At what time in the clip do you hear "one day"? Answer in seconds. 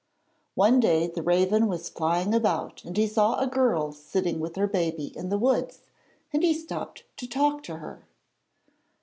0.55-1.05